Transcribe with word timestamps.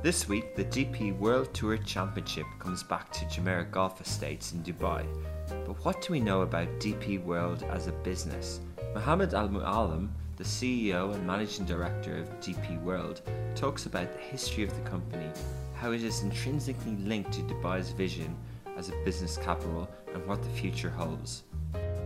This 0.00 0.28
week, 0.28 0.54
the 0.54 0.64
DP 0.64 1.18
World 1.18 1.52
Tour 1.52 1.76
Championship 1.76 2.46
comes 2.60 2.84
back 2.84 3.10
to 3.14 3.24
Jumeirah 3.24 3.72
Golf 3.72 4.00
Estates 4.00 4.52
in 4.52 4.62
Dubai. 4.62 5.04
But 5.66 5.84
what 5.84 6.00
do 6.00 6.12
we 6.12 6.20
know 6.20 6.42
about 6.42 6.68
DP 6.78 7.24
World 7.24 7.64
as 7.64 7.88
a 7.88 7.92
business? 7.92 8.60
Mohammed 8.94 9.34
Al 9.34 9.48
Mualim, 9.48 10.10
the 10.36 10.44
CEO 10.44 11.12
and 11.12 11.26
managing 11.26 11.64
director 11.64 12.16
of 12.16 12.28
DP 12.38 12.80
World, 12.82 13.22
talks 13.56 13.86
about 13.86 14.12
the 14.12 14.20
history 14.20 14.62
of 14.62 14.72
the 14.72 14.88
company, 14.88 15.28
how 15.74 15.90
it 15.90 16.04
is 16.04 16.22
intrinsically 16.22 16.94
linked 16.98 17.32
to 17.32 17.42
Dubai's 17.42 17.90
vision 17.90 18.36
as 18.76 18.90
a 18.90 19.04
business 19.04 19.36
capital, 19.36 19.90
and 20.14 20.24
what 20.28 20.40
the 20.44 20.50
future 20.50 20.90
holds. 20.90 21.42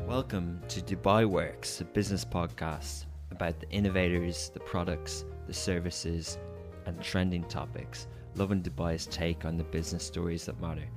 Welcome 0.09 0.63
to 0.69 0.81
Dubai 0.81 1.27
Works, 1.27 1.83
a 1.83 1.85
business 1.85 2.25
podcast 2.25 3.05
about 3.31 3.61
the 3.61 3.69
innovators, 3.69 4.49
the 4.49 4.61
products, 4.61 5.27
the 5.47 5.53
services, 5.53 6.39
and 6.87 7.01
trending 7.01 7.45
topics, 7.45 8.07
Lovin 8.35 8.63
Dubai's 8.63 9.07
take 9.07 9.45
on 9.45 9.57
the 9.57 9.65
business 9.65 10.05
stories 10.05 10.47
that 10.47 10.61
matter. 10.61 10.89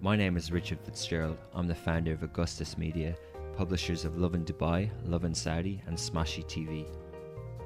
My 0.00 0.16
name 0.16 0.36
is 0.36 0.52
Richard 0.52 0.78
Fitzgerald. 0.80 1.38
I'm 1.54 1.66
the 1.66 1.74
founder 1.74 2.12
of 2.12 2.22
Augustus 2.22 2.76
Media, 2.76 3.16
publishers 3.56 4.04
of 4.04 4.16
Lovin 4.18 4.44
Dubai, 4.44 4.90
Lovin 5.04 5.34
Saudi, 5.34 5.82
and 5.86 5.96
Smashi 5.96 6.44
TV. 6.44 6.86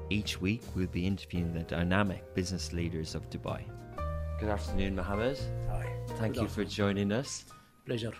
Each 0.09 0.41
week, 0.41 0.61
we'll 0.75 0.87
be 0.87 1.05
interviewing 1.05 1.53
the 1.53 1.63
dynamic 1.63 2.33
business 2.33 2.73
leaders 2.73 3.13
of 3.13 3.29
Dubai. 3.29 3.63
Good 4.39 4.49
afternoon, 4.49 4.95
Mohammed. 4.95 5.37
Hi. 5.69 5.85
Thank 6.17 6.35
Good 6.35 6.43
you 6.43 6.47
for 6.47 6.63
joining 6.63 7.11
us. 7.11 7.45
Pleasure. 7.85 8.13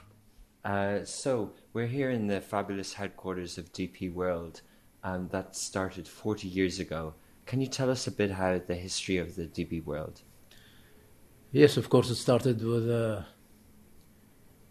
Uh, 0.65 1.03
so, 1.05 1.53
we're 1.73 1.87
here 1.87 2.11
in 2.11 2.27
the 2.27 2.41
fabulous 2.41 2.93
headquarters 2.93 3.57
of 3.57 3.71
DP 3.71 4.13
World, 4.13 4.61
and 5.03 5.29
that 5.31 5.55
started 5.55 6.07
40 6.07 6.47
years 6.47 6.79
ago. 6.79 7.13
Can 7.49 7.61
you 7.61 7.67
tell 7.67 7.89
us 7.89 8.05
a 8.05 8.11
bit 8.11 8.29
how 8.29 8.59
the 8.59 8.75
history 8.75 9.17
of 9.17 9.35
the 9.35 9.47
DP 9.47 9.83
World? 9.83 10.21
Yes, 11.51 11.77
of 11.77 11.89
course, 11.89 12.11
it 12.11 12.17
started 12.17 12.63
with 12.63 12.87
a, 12.87 13.25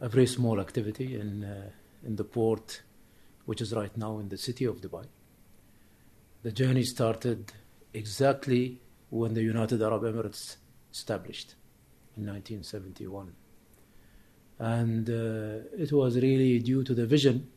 a 0.01 0.09
very 0.09 0.29
small 0.29 0.61
activity 0.61 1.19
in, 1.19 1.43
uh, 1.43 1.71
in 2.07 2.15
the 2.15 2.23
port, 2.23 2.83
which 3.47 3.61
is 3.61 3.73
right 3.73 3.97
now 3.97 4.21
in 4.21 4.29
the 4.29 4.39
city 4.39 4.65
of 4.65 4.81
Dubai. 4.81 5.07
The 6.45 6.53
journey 6.53 6.85
started 6.85 7.53
exactly 7.93 8.81
when 9.11 9.35
the 9.35 9.43
United 9.43 9.83
Arab 9.83 10.03
Emirates 10.03 10.59
established 10.93 11.57
in 12.17 12.27
1971. 12.27 13.35
And 14.61 15.11
uh, 15.11 15.67
it 15.77 15.91
was 15.91 16.15
really 16.15 16.61
due 16.61 16.85
to 16.85 16.95
the 16.95 17.07
vision 17.07 17.49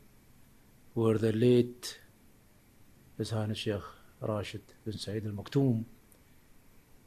where 0.96 1.20
the 1.20 1.32
late 1.32 2.00
His 3.20 3.30
Highness 3.30 3.60
Sheikh 3.60 4.01
Rashid 4.22 4.62
bin 4.86 4.98
Saeed 4.98 5.26
Al 5.26 5.34
Maktoum 5.34 5.84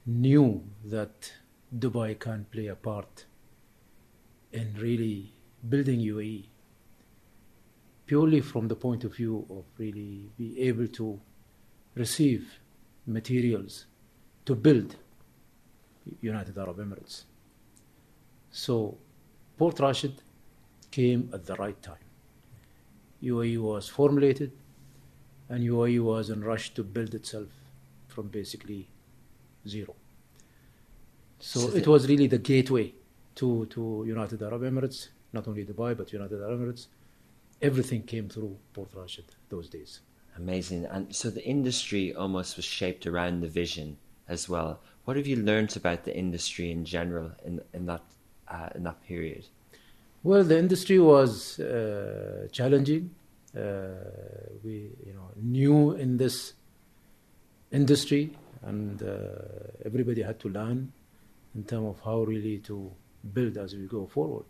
knew 0.06 0.62
that 0.84 1.32
Dubai 1.76 2.18
can 2.18 2.46
play 2.50 2.66
a 2.66 2.74
part 2.74 3.26
in 4.52 4.74
really 4.78 5.32
building 5.68 6.00
UAE 6.00 6.46
purely 8.06 8.40
from 8.40 8.68
the 8.68 8.76
point 8.76 9.04
of 9.04 9.14
view 9.14 9.46
of 9.50 9.64
really 9.78 10.30
be 10.36 10.60
able 10.60 10.86
to 10.88 11.20
receive 11.94 12.60
materials 13.06 13.86
to 14.44 14.54
build 14.54 14.96
United 16.20 16.58
Arab 16.58 16.78
Emirates. 16.78 17.24
So 18.50 18.98
Port 19.56 19.80
Rashid 19.80 20.22
came 20.90 21.30
at 21.32 21.46
the 21.46 21.54
right 21.54 21.80
time. 21.82 22.04
UAE 23.22 23.58
was 23.58 23.88
formulated 23.88 24.52
and 25.48 25.62
UAE 25.64 26.00
was 26.02 26.30
in 26.30 26.42
rush 26.42 26.72
to 26.74 26.82
build 26.82 27.14
itself 27.14 27.48
from 28.08 28.28
basically 28.28 28.88
zero. 29.68 29.94
So, 31.38 31.60
So 31.60 31.76
it 31.76 31.86
was 31.86 32.08
really 32.08 32.26
the 32.26 32.38
gateway 32.38 32.92
to, 33.36 33.66
to 33.66 34.04
United 34.06 34.42
Arab 34.42 34.62
Emirates, 34.62 35.08
not 35.32 35.46
only 35.48 35.64
Dubai 35.64 35.96
but 35.96 36.12
United 36.12 36.40
Arab 36.40 36.60
Emirates. 36.60 36.86
Everything 37.60 38.02
came 38.02 38.28
through 38.28 38.56
Port 38.72 38.90
Rashid 38.94 39.24
those 39.48 39.68
days. 39.68 40.00
Amazing. 40.36 40.86
And 40.86 41.14
so 41.14 41.30
the 41.30 41.44
industry 41.44 42.14
almost 42.14 42.56
was 42.56 42.64
shaped 42.64 43.06
around 43.06 43.40
the 43.40 43.48
vision 43.48 43.96
as 44.28 44.48
well. 44.48 44.80
What 45.04 45.16
have 45.16 45.26
you 45.26 45.36
learnt 45.36 45.76
about 45.76 46.04
the 46.04 46.16
industry 46.16 46.70
in 46.70 46.84
general 46.84 47.32
in, 47.44 47.60
in, 47.72 47.86
that, 47.86 48.02
uh, 48.48 48.70
in 48.74 48.84
that 48.84 49.02
period? 49.06 49.44
Well, 50.22 50.42
the 50.42 50.58
industry 50.58 50.98
was 50.98 51.60
uh, 51.60 52.48
challenging. 52.50 53.10
Uh, 53.56 53.88
we, 54.64 54.90
you 55.06 55.12
know, 55.12 55.30
new 55.36 55.92
in 55.92 56.16
this 56.16 56.54
industry, 57.70 58.36
and 58.62 59.00
uh, 59.02 59.16
everybody 59.84 60.22
had 60.22 60.40
to 60.40 60.48
learn 60.48 60.92
in 61.54 61.62
terms 61.62 61.88
of 61.90 62.00
how 62.04 62.22
really 62.24 62.58
to 62.58 62.90
build 63.32 63.56
as 63.56 63.74
we 63.74 63.86
go 63.86 64.06
forward. 64.06 64.44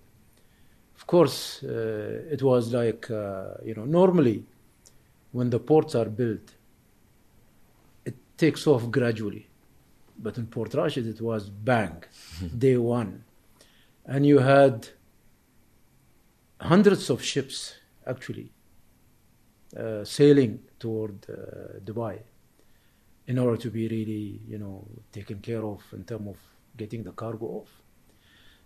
Of 0.96 1.06
course, 1.06 1.62
uh, 1.64 2.22
it 2.30 2.42
was 2.42 2.72
like 2.72 3.10
uh, 3.10 3.54
you 3.62 3.74
know, 3.74 3.84
normally 3.84 4.44
when 5.32 5.50
the 5.50 5.58
ports 5.58 5.94
are 5.94 6.06
built, 6.06 6.54
it 8.06 8.14
takes 8.38 8.66
off 8.66 8.90
gradually, 8.90 9.48
but 10.18 10.38
in 10.38 10.46
Port 10.46 10.72
Rashid 10.72 11.06
it 11.06 11.20
was 11.20 11.50
bang, 11.50 12.04
day 12.58 12.78
one, 12.78 13.24
and 14.06 14.24
you 14.24 14.38
had 14.38 14.88
hundreds 16.58 17.10
of 17.10 17.22
ships 17.22 17.74
actually 18.06 18.53
uh, 19.78 20.04
sailing 20.04 20.60
toward 20.78 21.16
uh, 21.28 21.78
Dubai 21.84 22.18
in 23.26 23.38
order 23.38 23.56
to 23.56 23.70
be 23.70 23.88
really, 23.88 24.40
you 24.46 24.58
know, 24.58 24.84
taken 25.12 25.38
care 25.40 25.64
of 25.64 25.82
in 25.92 26.04
terms 26.04 26.28
of 26.28 26.36
getting 26.76 27.02
the 27.02 27.12
cargo 27.12 27.46
off. 27.46 27.68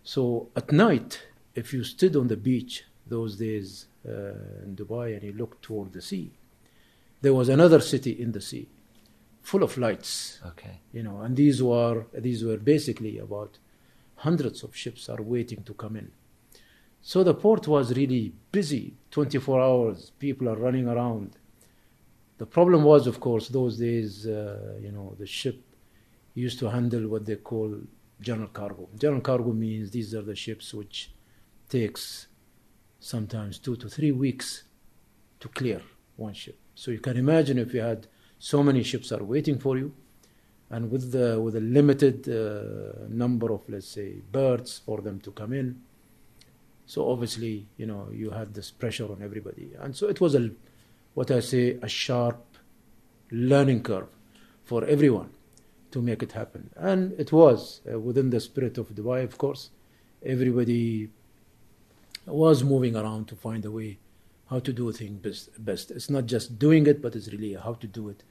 So 0.03 0.49
at 0.57 0.73
night, 0.73 1.23
if 1.55 1.73
you 1.73 1.85
stood 1.85 2.17
on 2.17 2.29
the 2.29 2.37
beach 2.37 2.85
those 3.07 3.37
days 3.37 3.87
uh, 4.07 4.11
in 4.65 4.75
Dubai 4.77 5.15
and 5.15 5.23
you 5.23 5.33
looked 5.33 5.63
toward 5.63 5.93
the 5.93 6.03
sea, 6.03 6.31
there 7.21 7.35
was 7.35 7.49
another 7.49 7.81
city 7.81 8.13
in 8.13 8.33
the 8.33 8.41
sea, 8.41 8.69
full 9.43 9.63
of 9.63 9.77
lights, 9.79 10.41
Okay. 10.47 10.81
you 10.93 11.03
know, 11.03 11.21
and 11.23 11.37
these 11.37 11.63
were 11.63 12.07
these 12.15 12.45
were 12.45 12.59
basically 12.59 13.19
about 13.19 13.59
hundreds 14.17 14.63
of 14.63 14.75
ships 14.75 15.09
are 15.09 15.23
waiting 15.23 15.63
to 15.65 15.75
come 15.75 15.97
in. 15.97 16.11
So 17.01 17.23
the 17.25 17.35
port 17.35 17.67
was 17.69 17.97
really 17.97 18.33
busy, 18.53 18.95
24 19.11 19.61
hours. 19.61 20.11
People 20.19 20.49
are 20.49 20.57
running 20.57 20.89
around. 20.89 21.37
The 22.39 22.47
problem 22.47 22.85
was, 22.85 23.07
of 23.07 23.19
course, 23.21 23.49
those 23.49 23.79
days, 23.79 24.27
uh, 24.27 24.79
you 24.81 24.93
know, 24.93 25.17
the 25.19 25.27
ship 25.27 25.63
used 26.35 26.59
to 26.61 26.71
handle 26.71 27.09
what 27.09 27.27
they 27.27 27.37
call 27.37 27.75
general 28.21 28.49
cargo. 28.49 28.89
General 28.97 29.21
cargo 29.21 29.53
means 29.53 29.91
these 29.91 30.15
are 30.15 30.23
the 30.23 30.37
ships 30.37 30.75
which 30.75 31.11
takes 31.69 32.29
sometimes 33.01 33.59
two 33.59 33.77
to 33.77 33.89
three 33.89 34.13
weeks 34.13 34.65
to 35.41 35.49
clear 35.49 35.81
one 36.17 36.35
ship. 36.35 36.59
So 36.75 36.91
you 36.91 37.01
can 37.01 37.17
imagine 37.17 37.59
if 37.59 37.75
you 37.75 37.81
had 37.81 38.07
so 38.39 38.63
many 38.63 38.83
ships 38.83 39.11
are 39.13 39.23
waiting 39.23 39.59
for 39.59 39.77
you, 39.77 39.93
and 40.71 40.91
with 40.91 41.13
the 41.13 41.41
with 41.41 41.57
a 41.57 41.61
limited 41.61 42.29
uh, 42.29 43.07
number 43.09 43.53
of 43.53 43.69
let's 43.69 43.89
say 43.89 44.21
berths 44.31 44.79
for 44.79 45.01
them 45.01 45.21
to 45.21 45.31
come 45.33 45.53
in. 45.53 45.81
So 46.89 47.11
obviously, 47.11 47.67
you 47.77 47.85
know, 47.85 48.09
you 48.11 48.31
had 48.31 48.55
this 48.55 48.71
pressure 48.71 49.05
on 49.13 49.21
everybody, 49.23 49.73
and 49.79 49.95
so 49.95 50.09
it 50.09 50.23
was 50.23 50.35
a 50.35 50.51
what 51.13 51.31
I 51.31 51.41
say 51.41 51.79
a 51.83 51.89
sharp 51.89 52.43
learning 53.31 53.83
curve 53.83 54.09
for 54.65 54.85
everyone 54.87 55.29
to 55.91 56.01
make 56.01 56.23
it 56.23 56.33
happen, 56.33 56.71
and 56.77 57.13
it 57.21 57.31
was 57.31 57.83
uh, 57.93 58.01
within 58.01 58.31
the 58.31 58.41
spirit 58.41 58.79
of 58.79 58.89
Dubai, 58.95 59.23
of 59.23 59.37
course. 59.37 59.69
Everybody 60.25 61.11
was 62.25 62.65
moving 62.65 62.97
around 62.97 63.29
to 63.29 63.37
find 63.37 63.67
a 63.67 63.71
way 63.71 63.99
how 64.49 64.59
to 64.61 64.73
do 64.73 64.91
things 64.91 65.21
best, 65.21 65.63
best. 65.63 65.91
It's 65.91 66.09
not 66.09 66.25
just 66.25 66.59
doing 66.59 66.87
it, 66.87 67.03
but 67.03 67.15
it's 67.15 67.31
really 67.31 67.53
how 67.53 67.75
to 67.75 67.87
do 67.87 68.09
it 68.09 68.23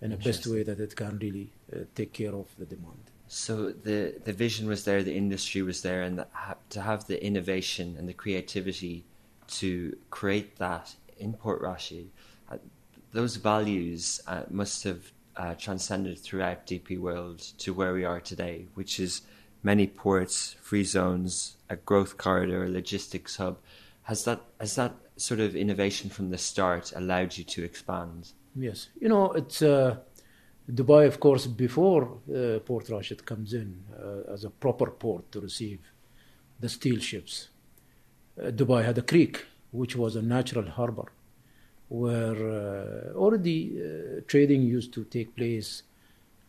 in 0.00 0.12
a 0.12 0.16
best 0.16 0.46
way 0.46 0.62
that 0.62 0.78
it 0.78 0.94
can 0.94 1.18
really 1.18 1.50
uh, 1.74 1.80
take 1.96 2.12
care 2.12 2.34
of 2.36 2.46
the 2.56 2.66
demand. 2.66 3.10
So 3.28 3.70
the, 3.70 4.14
the 4.24 4.32
vision 4.32 4.68
was 4.68 4.84
there, 4.84 5.02
the 5.02 5.16
industry 5.16 5.62
was 5.62 5.82
there, 5.82 6.02
and 6.02 6.18
the, 6.18 6.26
to 6.70 6.80
have 6.80 7.06
the 7.06 7.24
innovation 7.24 7.96
and 7.98 8.08
the 8.08 8.12
creativity 8.12 9.04
to 9.48 9.96
create 10.10 10.56
that 10.56 10.94
in 11.18 11.32
Port 11.32 11.60
Rashid, 11.60 12.10
uh, 12.50 12.58
those 13.12 13.36
values 13.36 14.20
uh, 14.26 14.42
must 14.50 14.84
have 14.84 15.12
uh, 15.36 15.54
transcended 15.54 16.18
throughout 16.18 16.66
DP 16.66 16.98
World 16.98 17.40
to 17.58 17.74
where 17.74 17.92
we 17.92 18.04
are 18.04 18.20
today, 18.20 18.66
which 18.74 18.98
is 19.00 19.22
many 19.62 19.86
ports, 19.86 20.56
free 20.62 20.84
zones, 20.84 21.56
a 21.68 21.76
growth 21.76 22.16
corridor, 22.16 22.64
a 22.64 22.68
logistics 22.68 23.36
hub. 23.36 23.58
Has 24.02 24.24
that 24.24 24.40
has 24.60 24.76
that 24.76 24.94
sort 25.16 25.40
of 25.40 25.56
innovation 25.56 26.10
from 26.10 26.30
the 26.30 26.38
start 26.38 26.92
allowed 26.94 27.36
you 27.36 27.44
to 27.44 27.64
expand? 27.64 28.32
Yes, 28.54 28.88
you 29.00 29.08
know 29.08 29.32
it's 29.32 29.62
uh, 29.62 29.96
Dubai, 30.68 31.06
of 31.06 31.20
course, 31.20 31.46
before 31.46 32.18
uh, 32.34 32.58
Port 32.58 32.88
Rashid 32.88 33.24
comes 33.24 33.54
in 33.54 33.84
uh, 33.94 34.32
as 34.32 34.44
a 34.44 34.50
proper 34.50 34.90
port 34.90 35.30
to 35.30 35.40
receive 35.40 35.78
the 36.58 36.68
steel 36.68 36.98
ships. 36.98 37.48
Uh, 38.40 38.50
Dubai 38.50 38.84
had 38.84 38.98
a 38.98 39.02
creek, 39.02 39.44
which 39.70 39.94
was 39.94 40.16
a 40.16 40.22
natural 40.22 40.68
harbor, 40.68 41.12
where 41.88 42.34
uh, 42.34 43.14
already 43.14 43.80
uh, 43.80 44.20
trading 44.26 44.62
used 44.62 44.92
to 44.94 45.04
take 45.04 45.36
place 45.36 45.84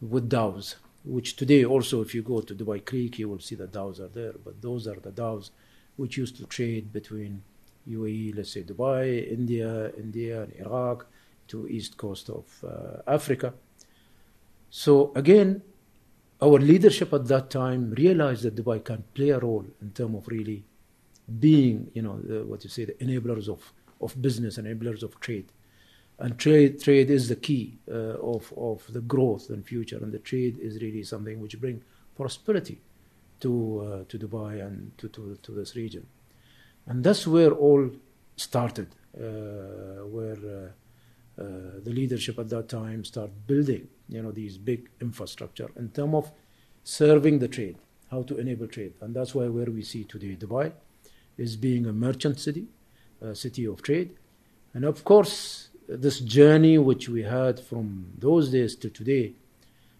with 0.01 0.27
dhows, 0.29 0.77
which 1.05 1.35
today 1.35 1.63
also, 1.63 2.01
if 2.01 2.15
you 2.15 2.23
go 2.23 2.41
to 2.41 2.55
Dubai 2.55 2.83
Creek, 2.83 3.19
you 3.19 3.29
will 3.29 3.39
see 3.39 3.55
the 3.55 3.67
dhows 3.67 3.99
are 3.99 4.07
there. 4.07 4.33
But 4.43 4.61
those 4.63 4.87
are 4.87 4.99
the 4.99 5.11
dhows 5.11 5.51
which 5.95 6.17
used 6.17 6.37
to 6.37 6.45
trade 6.45 6.91
between 6.91 7.43
UAE, 7.87 8.35
let's 8.35 8.51
say 8.51 8.63
Dubai, 8.63 9.31
India, 9.31 9.91
India, 9.95 10.41
and 10.41 10.53
Iraq 10.53 11.05
to 11.49 11.67
east 11.67 11.97
coast 11.97 12.29
of 12.29 12.45
uh, 12.63 13.01
Africa. 13.07 13.53
So 14.69 15.11
again, 15.15 15.61
our 16.41 16.59
leadership 16.59 17.13
at 17.13 17.27
that 17.27 17.49
time 17.49 17.91
realized 17.91 18.43
that 18.43 18.55
Dubai 18.55 18.83
can 18.83 19.03
play 19.13 19.29
a 19.29 19.39
role 19.39 19.65
in 19.81 19.91
terms 19.91 20.15
of 20.15 20.27
really 20.27 20.63
being, 21.39 21.89
you 21.93 22.01
know, 22.01 22.19
the, 22.19 22.45
what 22.45 22.63
you 22.63 22.69
say, 22.69 22.85
the 22.85 22.93
enablers 22.93 23.49
of, 23.49 23.73
of 24.01 24.21
business, 24.21 24.57
enablers 24.57 25.03
of 25.03 25.19
trade. 25.19 25.51
And 26.19 26.37
trade, 26.37 26.81
trade 26.81 27.09
is 27.09 27.29
the 27.29 27.35
key 27.35 27.77
uh, 27.91 28.17
of, 28.33 28.53
of 28.57 28.91
the 28.91 29.01
growth 29.01 29.49
and 29.49 29.65
future. 29.65 29.97
And 29.97 30.11
the 30.11 30.19
trade 30.19 30.57
is 30.59 30.81
really 30.81 31.03
something 31.03 31.39
which 31.39 31.59
brings 31.59 31.83
prosperity 32.15 32.79
to, 33.39 34.03
uh, 34.03 34.03
to 34.09 34.19
Dubai 34.19 34.65
and 34.65 34.97
to, 34.97 35.07
to, 35.09 35.37
to 35.41 35.51
this 35.51 35.75
region. 35.75 36.07
And 36.87 37.03
that's 37.03 37.27
where 37.27 37.51
all 37.51 37.91
started, 38.35 38.87
uh, 39.15 40.05
where 40.07 40.37
uh, 40.37 41.41
uh, 41.41 41.45
the 41.83 41.91
leadership 41.91 42.39
at 42.39 42.49
that 42.49 42.69
time 42.69 43.03
started 43.03 43.45
building, 43.45 43.87
you 44.09 44.21
know, 44.21 44.31
these 44.31 44.57
big 44.57 44.89
infrastructure 45.01 45.69
in 45.75 45.89
terms 45.89 46.15
of 46.15 46.31
serving 46.83 47.39
the 47.39 47.47
trade, 47.47 47.77
how 48.11 48.23
to 48.23 48.37
enable 48.37 48.67
trade. 48.67 48.93
And 49.01 49.15
that's 49.15 49.35
why 49.35 49.47
where 49.47 49.65
we 49.65 49.81
see 49.81 50.03
today 50.03 50.35
Dubai 50.39 50.71
is 51.37 51.55
being 51.55 51.85
a 51.85 51.93
merchant 51.93 52.39
city, 52.39 52.67
a 53.21 53.35
city 53.35 53.65
of 53.65 53.81
trade. 53.81 54.15
And 54.73 54.85
of 54.85 55.03
course, 55.03 55.69
this 55.87 56.19
journey 56.19 56.77
which 56.77 57.09
we 57.09 57.23
had 57.23 57.59
from 57.59 58.11
those 58.17 58.51
days 58.51 58.75
to 58.77 58.89
today, 58.89 59.33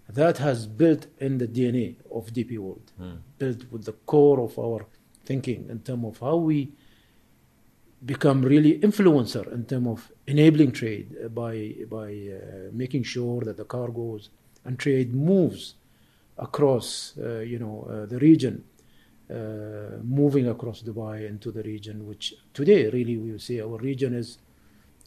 that 0.09 0.37
has 0.37 0.67
built 0.67 1.07
in 1.19 1.37
the 1.37 1.47
DNA 1.47 1.95
of 2.11 2.27
DP 2.27 2.57
World, 2.57 2.91
mm. 2.99 3.17
built 3.37 3.71
with 3.71 3.85
the 3.85 3.91
core 3.91 4.39
of 4.39 4.57
our 4.57 4.85
thinking 5.25 5.67
in 5.69 5.79
terms 5.79 6.05
of 6.05 6.19
how 6.19 6.37
we 6.37 6.71
become 8.05 8.41
really 8.41 8.79
influencer 8.79 9.51
in 9.51 9.65
terms 9.65 9.87
of 9.87 10.11
enabling 10.27 10.71
trade 10.71 11.33
by 11.33 11.73
by 11.89 12.09
uh, 12.11 12.69
making 12.71 13.03
sure 13.03 13.41
that 13.41 13.57
the 13.57 13.65
cargoes 13.65 14.29
and 14.65 14.77
trade 14.77 15.13
moves 15.13 15.75
across 16.37 17.13
uh, 17.17 17.39
you 17.39 17.59
know 17.59 17.87
uh, 17.89 18.05
the 18.05 18.19
region 18.19 18.63
uh, 19.29 19.97
moving 20.03 20.47
across 20.47 20.81
Dubai 20.81 21.27
into 21.27 21.51
the 21.51 21.61
region, 21.63 22.07
which 22.07 22.33
today 22.53 22.89
really 22.89 23.17
we 23.17 23.37
say 23.39 23.59
our 23.59 23.77
region 23.77 24.13
is 24.13 24.37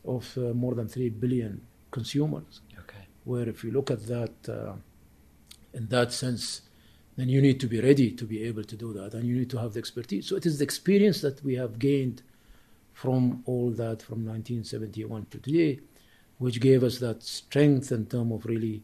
of 0.05 0.37
uh, 0.37 0.53
more 0.53 0.75
than 0.75 0.89
3 0.89 1.09
billion 1.11 1.63
consumers. 1.91 2.61
Okay. 2.81 3.07
Where 3.25 3.49
if 3.49 3.65
you 3.65 3.71
look 3.71 3.91
at 3.91 4.07
that 4.09 4.35
uh, 4.47 4.75
in 5.73 5.87
that 5.89 6.13
sense, 6.13 6.63
then 7.17 7.31
you 7.31 7.41
need 7.41 7.61
to 7.61 7.67
be 7.67 7.81
ready 7.81 8.11
to 8.11 8.25
be 8.27 8.43
able 8.45 8.65
to 8.65 8.77
do 8.77 8.93
that 8.93 9.15
and 9.15 9.25
you 9.27 9.37
need 9.37 9.49
to 9.51 9.59
have 9.59 9.73
the 9.73 9.79
expertise. 9.79 10.27
So 10.27 10.37
it 10.37 10.45
is 10.45 10.59
the 10.59 10.65
experience 10.65 11.23
that 11.23 11.43
we 11.43 11.55
have 11.55 11.79
gained 11.79 12.23
from 13.01 13.43
all 13.47 13.71
that 13.71 14.03
from 14.03 14.27
1971 14.27 15.25
to 15.31 15.39
today, 15.39 15.81
which 16.37 16.61
gave 16.61 16.85
us 16.85 16.99
that 16.99 17.23
strength 17.23 17.93
in 17.93 18.05
terms 18.05 18.31
of 18.31 18.45
really 18.45 18.83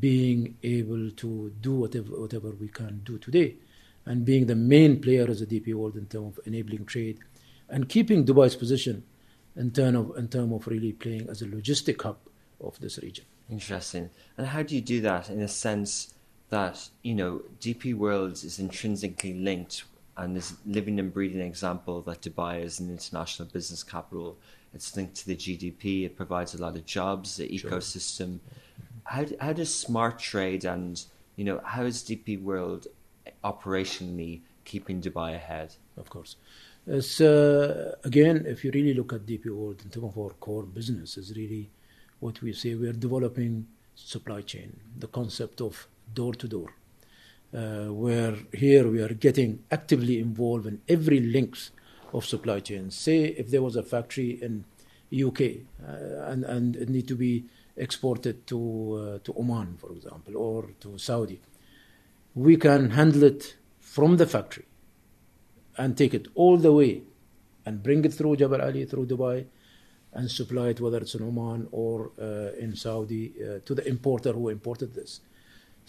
being 0.00 0.56
able 0.64 1.08
to 1.12 1.52
do 1.60 1.74
whatever, 1.74 2.20
whatever 2.20 2.50
we 2.50 2.66
can 2.66 3.00
do 3.04 3.16
today 3.16 3.54
and 4.06 4.24
being 4.24 4.46
the 4.46 4.56
main 4.56 5.00
player 5.00 5.24
as 5.30 5.40
a 5.40 5.46
DP 5.46 5.72
World 5.72 5.94
in 5.94 6.06
terms 6.06 6.36
of 6.36 6.46
enabling 6.48 6.84
trade 6.84 7.20
and 7.68 7.88
keeping 7.88 8.26
Dubai's 8.26 8.56
position 8.56 9.04
in 9.54 9.70
terms 9.70 9.96
of, 9.96 10.16
in 10.16 10.26
term 10.26 10.52
of 10.52 10.66
really 10.66 10.92
playing 10.92 11.28
as 11.30 11.40
a 11.40 11.46
logistic 11.46 12.02
hub 12.02 12.18
of 12.60 12.76
this 12.80 12.98
region. 12.98 13.24
Interesting. 13.48 14.10
And 14.36 14.48
how 14.48 14.64
do 14.64 14.74
you 14.74 14.80
do 14.80 15.00
that 15.02 15.30
in 15.30 15.40
a 15.42 15.48
sense 15.48 16.12
that, 16.48 16.88
you 17.02 17.14
know, 17.14 17.42
DP 17.60 17.94
World 17.94 18.32
is 18.32 18.58
intrinsically 18.58 19.34
linked 19.34 19.84
and 20.18 20.36
is 20.36 20.54
living 20.66 20.98
and 20.98 21.14
breathing 21.14 21.40
example 21.40 22.02
that 22.02 22.20
Dubai 22.20 22.62
is 22.62 22.80
an 22.80 22.90
international 22.90 23.48
business 23.48 23.82
capital. 23.82 24.36
It's 24.74 24.94
linked 24.96 25.14
to 25.16 25.26
the 25.26 25.36
GDP. 25.36 26.04
It 26.06 26.16
provides 26.16 26.54
a 26.54 26.60
lot 26.60 26.76
of 26.76 26.84
jobs, 26.84 27.36
the 27.36 27.56
sure. 27.56 27.70
ecosystem. 27.70 28.40
How, 29.04 29.24
how 29.40 29.52
does 29.52 29.72
smart 29.72 30.18
trade 30.18 30.64
and, 30.64 31.02
you 31.36 31.44
know, 31.44 31.60
how 31.64 31.84
is 31.84 32.02
DP 32.02 32.42
World 32.42 32.88
operationally 33.44 34.40
keeping 34.64 35.00
Dubai 35.00 35.36
ahead? 35.36 35.74
Of 35.96 36.10
course. 36.10 36.36
Uh, 36.90 37.00
so 37.00 37.94
again, 38.04 38.44
if 38.46 38.64
you 38.64 38.72
really 38.72 38.94
look 38.94 39.12
at 39.12 39.24
DP 39.24 39.46
World 39.46 39.80
in 39.84 39.90
terms 39.90 40.06
of 40.06 40.18
our 40.18 40.30
core 40.30 40.64
business, 40.64 41.16
is 41.16 41.36
really 41.36 41.70
what 42.18 42.42
we 42.42 42.52
say 42.52 42.74
we 42.74 42.88
are 42.88 42.92
developing 42.92 43.68
supply 43.94 44.40
chain, 44.42 44.80
the 44.98 45.06
concept 45.06 45.60
of 45.60 45.86
door 46.12 46.34
to 46.34 46.48
door, 46.48 46.74
where 47.50 48.36
here 48.52 48.88
we 48.88 49.00
are 49.00 49.14
getting 49.14 49.64
actively 49.70 50.18
involved 50.18 50.66
in 50.66 50.80
every 50.88 51.20
links 51.20 51.70
of 52.12 52.24
supply 52.24 52.60
chain. 52.60 52.90
Say 52.90 53.24
if 53.24 53.50
there 53.50 53.62
was 53.62 53.76
a 53.76 53.82
factory 53.82 54.38
in 54.42 54.64
UK 55.12 55.40
uh, 55.86 56.30
and 56.30 56.44
and 56.44 56.76
it 56.76 56.88
need 56.88 57.08
to 57.08 57.14
be 57.16 57.44
exported 57.76 58.46
to 58.46 58.58
uh, 58.60 59.18
to 59.24 59.34
Oman, 59.38 59.76
for 59.78 59.92
example, 59.92 60.36
or 60.36 60.70
to 60.80 60.98
Saudi 60.98 61.40
we 62.38 62.56
can 62.56 62.90
handle 62.90 63.24
it 63.24 63.56
from 63.80 64.16
the 64.16 64.26
factory 64.26 64.64
and 65.76 65.96
take 65.96 66.14
it 66.14 66.28
all 66.36 66.56
the 66.56 66.72
way 66.72 67.02
and 67.66 67.82
bring 67.82 68.04
it 68.04 68.14
through 68.14 68.36
Jebel 68.36 68.62
Ali, 68.62 68.84
through 68.84 69.06
Dubai, 69.06 69.44
and 70.12 70.30
supply 70.30 70.68
it, 70.68 70.80
whether 70.80 70.98
it's 70.98 71.14
in 71.16 71.22
Oman 71.22 71.68
or 71.72 72.12
uh, 72.20 72.56
in 72.58 72.76
Saudi, 72.76 73.32
uh, 73.42 73.58
to 73.64 73.74
the 73.74 73.86
importer 73.88 74.32
who 74.32 74.48
imported 74.50 74.94
this. 74.94 75.20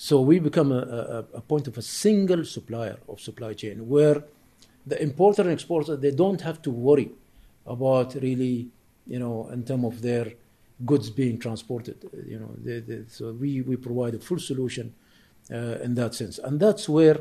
So 0.02 0.22
we 0.22 0.40
become 0.40 0.72
a, 0.72 0.78
a, 0.78 1.40
a, 1.40 1.42
point 1.42 1.68
of 1.68 1.78
a 1.78 1.82
single 1.82 2.46
supplier 2.46 3.00
of 3.10 3.20
supply 3.20 3.54
chain 3.54 3.90
where 3.90 4.24
the 4.88 4.98
importer 5.04 5.42
and 5.42 5.52
exporter, 5.52 5.98
they 5.98 6.12
don't 6.12 6.40
have 6.40 6.62
to 6.62 6.72
worry 6.72 7.12
about 7.68 8.16
really, 8.16 8.70
you 9.06 9.20
know, 9.20 9.50
in 9.50 9.66
terms 9.66 9.84
of 9.84 10.02
their 10.02 10.28
goods 10.86 11.10
being 11.10 11.38
transported. 11.38 11.98
You 12.26 12.40
know, 12.40 12.52
they, 12.64 12.80
they, 12.80 13.02
so 13.10 13.34
we, 13.34 13.60
we 13.60 13.76
provide 13.76 14.16
a 14.16 14.20
full 14.20 14.40
solution 14.40 14.96
uh, 15.52 15.84
in 15.84 15.96
that 15.96 16.16
sense. 16.16 16.40
And 16.40 16.62
that's 16.62 16.88
where 16.88 17.20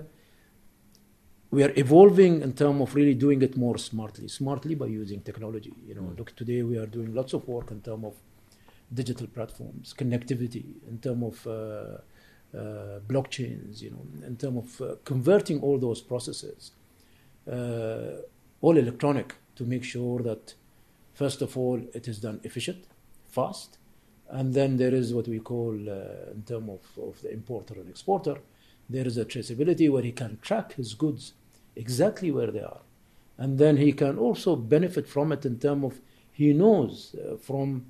we 1.51 1.65
are 1.65 1.73
evolving 1.75 2.43
in 2.43 2.53
terms 2.53 2.81
of 2.81 2.95
really 2.95 3.15
doing 3.15 3.43
it 3.43 3.57
more 3.57 3.77
smartly, 3.79 4.29
smartly 4.29 4.77
by 4.77 4.87
using 4.87 5.21
technology. 5.23 5.75
You 5.85 5.97
know, 5.97 6.03
mm. 6.03 6.17
look 6.17 6.37
today 6.37 6.63
we 6.63 6.79
are 6.79 6.87
doing 6.87 7.13
lots 7.13 7.33
of 7.33 7.49
work 7.49 7.73
in 7.73 7.81
terms 7.81 8.05
of 8.05 8.15
digital 8.95 9.27
platforms, 9.27 9.93
connectivity, 9.99 10.65
in 10.89 10.99
terms 10.99 11.25
of 11.25 11.47
uh, 11.49 11.99
uh, 12.55 13.01
blockchains, 13.07 13.83
you 13.83 13.91
know, 13.91 14.27
in 14.27 14.37
terms 14.37 14.59
of 14.81 14.81
uh, 14.81 14.95
converting 15.05 15.61
all 15.61 15.79
those 15.79 16.01
processes, 16.01 16.73
uh, 17.51 18.23
all 18.61 18.77
electronic, 18.77 19.35
to 19.57 19.65
make 19.65 19.85
sure 19.85 20.21
that 20.21 20.55
first 21.15 21.43
of 21.43 21.57
all 21.57 21.81
it 21.95 22.09
is 22.09 22.19
done 22.19 22.41
efficient, 22.45 22.85
fast, 23.29 23.79
and 24.31 24.55
then 24.55 24.77
there 24.77 24.95
is 24.95 25.15
what 25.15 25.27
we 25.27 25.39
call, 25.39 25.73
uh, 25.73 26.33
in 26.33 26.43
terms 26.47 26.71
of, 26.71 27.05
of 27.05 27.23
the 27.23 27.33
importer 27.33 27.75
and 27.75 27.89
exporter, 27.89 28.37
there 28.89 29.07
is 29.07 29.17
a 29.19 29.25
traceability 29.25 29.91
where 29.91 30.03
he 30.03 30.13
can 30.13 30.39
track 30.43 30.75
his 30.75 30.95
goods 30.95 31.35
exactly 31.77 32.31
where 32.31 32.51
they 32.51 32.63
are. 32.63 32.81
And 33.37 33.59
then 33.59 33.77
he 33.77 33.93
can 33.93 34.19
also 34.19 34.57
benefit 34.57 35.09
from 35.09 35.33
it 35.33 35.47
in 35.47 35.59
terms 35.59 35.85
of 35.85 36.01
he 36.33 36.53
knows 36.53 37.15
uh, 37.15 37.37
from 37.37 37.87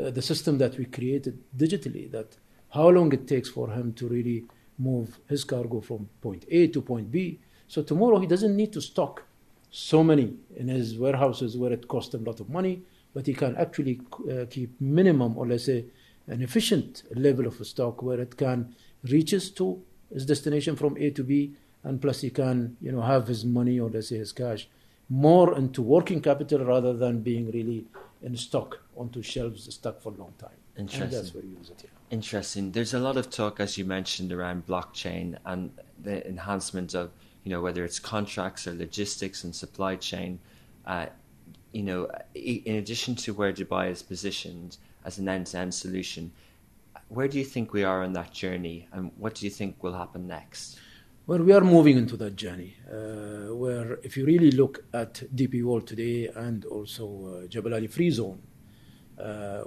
uh, 0.00 0.10
the 0.10 0.22
system 0.22 0.58
that 0.58 0.78
we 0.78 0.84
created 0.84 1.38
digitally 1.56 2.10
that 2.10 2.36
how 2.70 2.88
long 2.88 3.12
it 3.12 3.26
takes 3.26 3.48
for 3.48 3.70
him 3.70 3.92
to 3.94 4.08
really 4.08 4.44
move 4.78 5.18
his 5.28 5.44
cargo 5.44 5.80
from 5.80 6.08
point 6.20 6.44
A 6.50 6.68
to 6.68 6.80
point 6.80 7.10
B. 7.10 7.40
So 7.66 7.82
tomorrow 7.82 8.18
he 8.18 8.26
doesn't 8.26 8.56
need 8.56 8.72
to 8.72 8.80
stock 8.80 9.24
so 9.70 10.02
many 10.02 10.34
in 10.56 10.68
his 10.68 10.98
warehouses 10.98 11.56
where 11.56 11.72
it 11.72 11.88
costs 11.88 12.14
him 12.14 12.22
a 12.22 12.30
lot 12.30 12.40
of 12.40 12.48
money 12.48 12.82
but 13.14 13.26
he 13.26 13.34
can 13.34 13.56
actually 13.56 14.00
uh, 14.30 14.44
keep 14.48 14.80
minimum 14.80 15.36
or 15.36 15.46
let's 15.46 15.64
say 15.64 15.84
an 16.26 16.42
efficient 16.42 17.02
level 17.14 17.46
of 17.46 17.66
stock 17.66 18.02
where 18.02 18.20
it 18.20 18.36
can 18.36 18.74
reaches 19.04 19.50
to 19.50 19.82
his 20.12 20.26
destination 20.26 20.76
from 20.76 20.96
A 20.98 21.10
to 21.10 21.24
B 21.24 21.54
and 21.84 22.00
plus 22.00 22.20
he 22.20 22.30
can 22.30 22.76
you 22.80 22.92
know 22.92 23.02
have 23.02 23.26
his 23.26 23.44
money 23.44 23.78
or 23.80 23.90
let's 23.90 24.08
say 24.08 24.18
his 24.18 24.32
cash 24.32 24.68
more 25.08 25.56
into 25.56 25.80
working 25.82 26.20
capital 26.20 26.64
rather 26.64 26.92
than 26.92 27.20
being 27.20 27.50
really 27.50 27.86
in 28.22 28.36
stock 28.36 28.78
onto 28.96 29.22
shelves 29.22 29.72
stuck 29.74 30.02
for 30.02 30.12
a 30.12 30.16
long 30.16 30.34
time. 30.38 30.58
Interesting. 30.78 31.02
And 31.02 31.12
that's 31.12 31.34
where 31.34 31.44
you 31.44 31.56
use 31.58 31.70
it. 31.70 31.80
Yeah. 31.82 31.90
Interesting. 32.10 32.72
There's 32.72 32.94
a 32.94 32.98
lot 32.98 33.16
of 33.16 33.30
talk, 33.30 33.60
as 33.60 33.76
you 33.76 33.84
mentioned, 33.84 34.32
around 34.32 34.66
blockchain 34.66 35.36
and 35.44 35.72
the 36.02 36.26
enhancement 36.26 36.94
of 36.94 37.10
you 37.44 37.50
know 37.50 37.60
whether 37.60 37.84
it's 37.84 37.98
contracts 37.98 38.66
or 38.66 38.74
logistics 38.74 39.44
and 39.44 39.54
supply 39.54 39.96
chain. 39.96 40.38
Uh, 40.86 41.06
you 41.72 41.82
know, 41.82 42.08
in 42.34 42.76
addition 42.76 43.14
to 43.16 43.34
where 43.34 43.52
Dubai 43.52 43.90
is 43.90 44.02
positioned 44.02 44.78
as 45.04 45.18
an 45.18 45.28
end-to-end 45.28 45.74
solution, 45.74 46.32
where 47.08 47.28
do 47.28 47.38
you 47.38 47.44
think 47.44 47.72
we 47.74 47.84
are 47.84 48.02
on 48.02 48.14
that 48.14 48.32
journey, 48.32 48.88
and 48.92 49.10
what 49.18 49.34
do 49.34 49.44
you 49.44 49.50
think 49.50 49.82
will 49.82 49.94
happen 49.94 50.26
next? 50.26 50.78
Well, 51.26 51.40
we 51.40 51.52
are 51.52 51.60
moving 51.60 51.98
into 51.98 52.16
that 52.16 52.36
journey. 52.36 52.76
Uh, 52.90 53.54
where, 53.54 53.98
if 54.02 54.16
you 54.16 54.24
really 54.24 54.50
look 54.50 54.84
at 54.94 55.14
DP 55.34 55.62
World 55.62 55.86
today 55.86 56.28
and 56.34 56.64
also 56.64 57.42
uh, 57.44 57.46
Jebel 57.46 57.74
Ali 57.74 57.86
Free 57.86 58.10
Zone, 58.10 58.40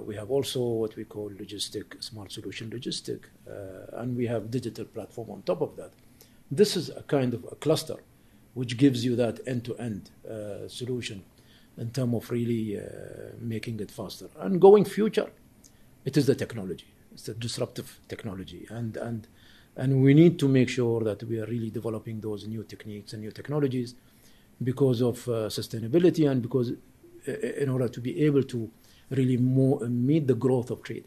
we 0.00 0.14
have 0.16 0.30
also 0.30 0.60
what 0.60 0.96
we 0.96 1.04
call 1.04 1.30
logistic, 1.30 2.02
smart 2.02 2.32
solution 2.32 2.70
logistic, 2.70 3.24
uh, 3.48 4.00
and 4.00 4.16
we 4.16 4.26
have 4.26 4.50
digital 4.50 4.84
platform 4.84 5.30
on 5.30 5.42
top 5.42 5.60
of 5.60 5.76
that. 5.76 5.92
This 6.50 6.76
is 6.76 6.90
a 6.90 7.02
kind 7.02 7.34
of 7.34 7.44
a 7.50 7.56
cluster 7.56 7.96
which 8.54 8.76
gives 8.76 9.04
you 9.04 9.16
that 9.16 9.40
end-to-end 9.46 10.10
uh, 10.28 10.68
solution 10.68 11.24
in 11.78 11.90
terms 11.90 12.14
of 12.14 12.30
really 12.30 12.78
uh, 12.78 12.82
making 13.40 13.80
it 13.80 13.90
faster. 13.90 14.28
And 14.38 14.60
going 14.60 14.84
future, 14.84 15.30
it 16.04 16.16
is 16.16 16.26
the 16.26 16.34
technology. 16.34 16.86
It's 17.12 17.24
the 17.24 17.34
disruptive 17.34 17.98
technology, 18.08 18.66
and 18.70 18.96
and 18.96 19.26
and 19.76 20.02
we 20.02 20.14
need 20.14 20.38
to 20.38 20.48
make 20.48 20.68
sure 20.68 21.00
that 21.04 21.22
we 21.22 21.40
are 21.40 21.46
really 21.46 21.70
developing 21.70 22.20
those 22.20 22.46
new 22.46 22.62
techniques 22.64 23.12
and 23.12 23.22
new 23.22 23.30
technologies 23.30 23.94
because 24.62 25.00
of 25.00 25.26
uh, 25.28 25.48
sustainability 25.48 26.30
and 26.30 26.42
because 26.42 26.72
uh, 27.28 27.32
in 27.32 27.68
order 27.68 27.88
to 27.88 28.00
be 28.00 28.24
able 28.24 28.42
to 28.42 28.70
really 29.12 29.36
more, 29.36 29.80
meet 29.80 30.26
the 30.26 30.34
growth 30.34 30.70
of 30.70 30.82
trade. 30.82 31.04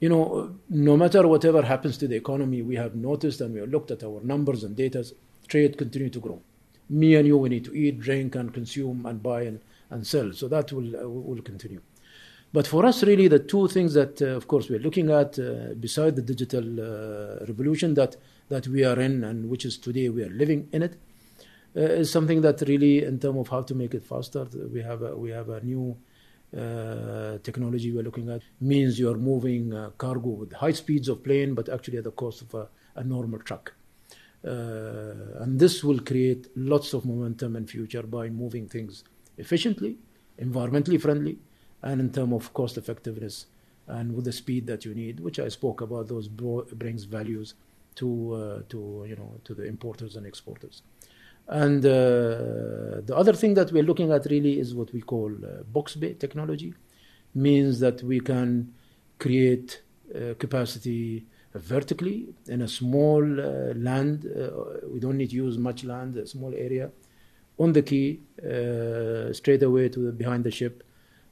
You 0.00 0.10
know, 0.10 0.56
no 0.68 0.96
matter 0.96 1.26
whatever 1.26 1.62
happens 1.62 1.96
to 1.98 2.08
the 2.08 2.16
economy, 2.16 2.62
we 2.62 2.76
have 2.76 2.94
noticed 2.94 3.40
and 3.40 3.54
we 3.54 3.60
have 3.60 3.70
looked 3.70 3.90
at 3.90 4.02
our 4.02 4.20
numbers 4.22 4.62
and 4.62 4.76
data, 4.76 5.04
trade 5.48 5.78
continue 5.78 6.10
to 6.10 6.20
grow. 6.20 6.40
Me 6.90 7.14
and 7.14 7.26
you, 7.26 7.38
we 7.38 7.48
need 7.48 7.64
to 7.64 7.74
eat, 7.74 7.98
drink, 7.98 8.34
and 8.34 8.52
consume 8.52 9.06
and 9.06 9.22
buy 9.22 9.42
and, 9.42 9.60
and 9.90 10.06
sell. 10.06 10.32
So 10.32 10.48
that 10.48 10.72
will, 10.72 10.94
uh, 10.96 11.08
will 11.08 11.42
continue. 11.42 11.80
But 12.52 12.66
for 12.66 12.86
us, 12.86 13.02
really, 13.02 13.28
the 13.28 13.38
two 13.38 13.68
things 13.68 13.94
that, 13.94 14.22
uh, 14.22 14.26
of 14.26 14.46
course, 14.46 14.68
we're 14.68 14.78
looking 14.78 15.10
at, 15.10 15.38
uh, 15.38 15.74
beside 15.80 16.16
the 16.16 16.22
digital 16.22 16.62
uh, 16.80 17.44
revolution 17.46 17.94
that, 17.94 18.16
that 18.48 18.68
we 18.68 18.84
are 18.84 18.98
in 19.00 19.24
and 19.24 19.50
which 19.50 19.64
is 19.64 19.78
today 19.78 20.08
we 20.08 20.22
are 20.22 20.30
living 20.30 20.68
in 20.72 20.82
it, 20.82 20.94
uh, 21.76 21.80
is 21.80 22.10
something 22.10 22.42
that 22.42 22.60
really, 22.62 23.02
in 23.02 23.18
terms 23.18 23.38
of 23.38 23.48
how 23.48 23.62
to 23.62 23.74
make 23.74 23.94
it 23.94 24.04
faster, 24.04 24.46
we 24.72 24.80
have 24.80 25.02
a, 25.02 25.16
we 25.16 25.30
have 25.30 25.48
a 25.48 25.60
new 25.64 25.96
uh, 26.56 27.38
technology 27.42 27.92
we're 27.92 28.02
looking 28.02 28.28
at. 28.30 28.42
Means 28.60 28.98
you 28.98 29.10
are 29.10 29.16
moving 29.16 29.72
uh, 29.72 29.90
cargo 29.98 30.30
with 30.30 30.52
high 30.52 30.72
speeds 30.72 31.08
of 31.08 31.24
plane, 31.24 31.54
but 31.54 31.68
actually 31.68 31.98
at 31.98 32.04
the 32.04 32.12
cost 32.12 32.42
of 32.42 32.54
a, 32.54 32.68
a 32.94 33.04
normal 33.04 33.40
truck. 33.40 33.74
Uh, 34.44 35.42
and 35.42 35.58
this 35.58 35.82
will 35.82 35.98
create 35.98 36.46
lots 36.54 36.92
of 36.92 37.04
momentum 37.04 37.56
in 37.56 37.66
future 37.66 38.02
by 38.02 38.28
moving 38.28 38.68
things 38.68 39.02
efficiently, 39.38 39.98
environmentally 40.40 41.00
friendly, 41.00 41.38
and 41.82 42.00
in 42.00 42.10
terms 42.10 42.32
of 42.32 42.52
cost 42.54 42.78
effectiveness 42.78 43.46
and 43.88 44.14
with 44.14 44.24
the 44.24 44.32
speed 44.32 44.66
that 44.66 44.84
you 44.84 44.94
need, 44.94 45.20
which 45.20 45.38
I 45.38 45.48
spoke 45.48 45.80
about, 45.80 46.08
those 46.08 46.28
brings 46.28 47.04
values 47.04 47.54
to 47.96 48.34
uh, 48.34 48.62
to 48.68 49.06
you 49.08 49.16
know 49.16 49.40
to 49.44 49.54
the 49.54 49.64
importers 49.64 50.16
and 50.16 50.26
exporters. 50.26 50.82
And 51.48 51.84
uh, 51.84 53.00
the 53.04 53.14
other 53.14 53.32
thing 53.32 53.54
that 53.54 53.70
we're 53.70 53.84
looking 53.84 54.10
at 54.10 54.26
really 54.26 54.58
is 54.58 54.74
what 54.74 54.92
we 54.92 55.00
call 55.00 55.30
uh, 55.32 55.62
BoxBay 55.72 56.18
technology, 56.18 56.74
means 57.34 57.80
that 57.80 58.02
we 58.02 58.18
can 58.20 58.72
create 59.18 59.82
uh, 60.14 60.34
capacity 60.38 61.26
vertically 61.54 62.28
in 62.48 62.62
a 62.62 62.68
small 62.68 63.22
uh, 63.22 63.74
land. 63.74 64.26
Uh, 64.26 64.88
we 64.88 65.00
don't 65.00 65.16
need 65.16 65.30
to 65.30 65.36
use 65.36 65.56
much 65.58 65.84
land, 65.84 66.16
a 66.16 66.26
small 66.26 66.52
area, 66.54 66.90
on 67.58 67.72
the 67.72 67.82
quay, 67.82 68.18
uh, 68.42 69.32
straight 69.32 69.62
away 69.62 69.88
to 69.88 70.00
the, 70.00 70.12
behind 70.12 70.44
the 70.44 70.50
ship, 70.50 70.82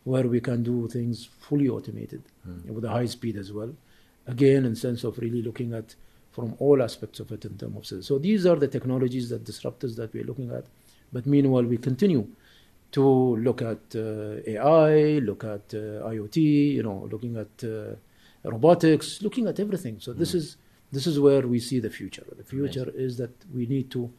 where 0.05 0.27
we 0.27 0.41
can 0.41 0.63
do 0.63 0.89
things 0.89 1.29
fully 1.41 1.69
automated 1.69 2.23
mm. 2.47 2.67
with 2.67 2.85
a 2.85 2.91
high 2.91 3.07
speed 3.07 3.37
as 3.37 3.53
well. 3.53 3.75
Again, 4.27 4.65
in 4.65 4.75
sense 4.77 5.05
of 5.05 5.19
really 5.19 5.43
looking 5.43 5.75
at 5.75 5.95
from 6.35 6.57
all 6.59 6.83
aspects 6.83 7.21
of 7.21 7.31
it 7.31 7.45
in 7.45 7.57
terms 7.57 7.77
of 7.77 7.87
sales. 7.87 8.07
So 8.07 8.19
these 8.19 8.45
are 8.45 8.57
the 8.57 8.67
technologies 8.67 9.29
that 9.29 9.45
disruptors 9.45 9.95
that 9.97 10.13
we're 10.13 10.25
looking 10.25 10.51
at. 10.51 10.65
But 11.13 11.27
meanwhile, 11.27 11.63
we 11.63 11.79
continue 11.79 12.27
to 12.91 13.05
look 13.37 13.63
at 13.63 13.85
uh, 13.95 14.53
AI, 14.55 15.21
look 15.29 15.45
at 15.45 15.67
uh, 15.73 16.11
IoT, 16.13 16.37
you 16.79 16.83
know, 16.83 17.09
looking 17.11 17.37
at 17.37 17.53
uh, 17.63 17.95
robotics, 18.43 19.23
looking 19.23 19.47
at 19.47 19.61
everything. 19.61 20.01
So 20.01 20.13
mm. 20.13 20.19
this 20.19 20.35
is 20.35 20.57
this 20.91 21.07
is 21.07 21.21
where 21.21 21.47
we 21.47 21.61
see 21.61 21.79
the 21.79 21.91
future. 21.91 22.27
The 22.37 22.43
future 22.43 22.83
Amazing. 22.83 23.07
is 23.07 23.17
that 23.19 23.35
we 23.53 23.67
need 23.67 23.91
to 23.93 24.11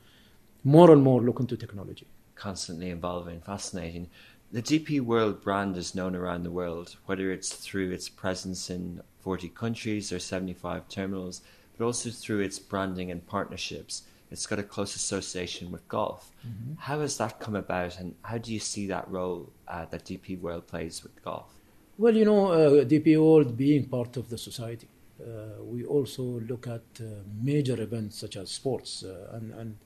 more 0.64 0.92
and 0.92 1.04
more 1.04 1.22
look 1.22 1.42
into 1.42 1.58
technology. 1.58 2.08
Constantly 2.36 2.92
evolving, 2.92 3.42
fascinating. 3.42 4.10
The 4.54 4.62
DP 4.62 5.02
World 5.02 5.42
brand 5.42 5.76
is 5.76 5.96
known 5.96 6.16
around 6.16 6.44
the 6.44 6.52
world, 6.52 6.96
whether 7.08 7.30
it's 7.32 7.54
through 7.54 7.92
its 7.92 8.08
presence 8.08 8.70
in 8.70 9.02
40 9.20 9.50
countries 9.50 10.14
or 10.14 10.20
75 10.20 10.88
terminals 10.88 11.42
but 11.78 11.86
also 11.86 12.10
through 12.10 12.40
its 12.40 12.60
branding 12.60 13.12
and 13.12 13.26
partnerships. 13.26 14.04
It's 14.32 14.48
got 14.48 14.60
a 14.60 14.64
close 14.64 14.96
association 14.96 15.72
with 15.72 15.88
golf. 15.88 16.32
Mm-hmm. 16.46 16.74
How 16.80 17.00
has 17.02 17.18
that 17.18 17.40
come 17.40 17.56
about, 17.56 18.00
and 18.00 18.16
how 18.24 18.38
do 18.38 18.54
you 18.54 18.60
see 18.60 18.88
that 18.88 19.10
role 19.10 19.52
uh, 19.68 19.86
that 19.86 20.06
DP 20.06 20.40
World 20.40 20.68
plays 20.68 21.04
with 21.04 21.24
golf? 21.24 21.54
Well, 21.98 22.16
you 22.16 22.26
know, 22.26 22.48
uh, 22.48 22.84
DP 22.84 23.18
World 23.18 23.56
being 23.56 23.86
part 23.86 24.18
of 24.18 24.30
the 24.30 24.38
society, 24.38 24.88
uh, 25.22 25.64
we 25.64 25.86
also 25.86 26.24
look 26.24 26.68
at 26.68 26.84
uh, 27.00 27.06
major 27.42 27.80
events 27.82 28.20
such 28.20 28.36
as 28.36 28.50
sports, 28.50 29.04
uh, 29.04 29.38
and, 29.38 29.54
and 29.54 29.78